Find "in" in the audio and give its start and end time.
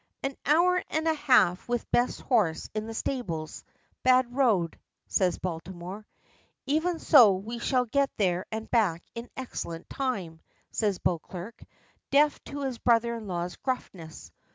2.73-2.87, 9.13-9.29, 13.15-13.27